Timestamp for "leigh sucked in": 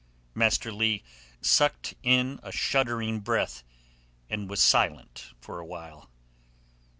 0.73-2.39